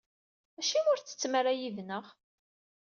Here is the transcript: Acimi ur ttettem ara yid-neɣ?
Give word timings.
Acimi 0.59 0.89
ur 0.91 0.99
ttettem 0.99 1.33
ara 1.39 1.59
yid-neɣ? 1.59 2.05